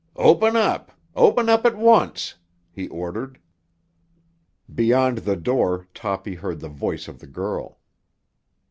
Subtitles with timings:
[0.15, 2.33] "Open up; open up at once!"
[2.71, 3.37] he ordered.
[4.73, 7.77] Beyond the door Toppy heard the voice of the girl.